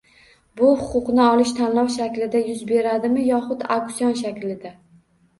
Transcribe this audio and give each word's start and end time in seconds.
Bu 0.59 0.67
huquqni 0.83 1.21
olish 1.25 1.51
tanlov 1.59 1.91
shaklida 1.95 2.41
yuz 2.45 2.63
beradimi 2.71 3.25
yoxud 3.27 3.61
auksion 3.75 4.15
shaklida 4.23 4.73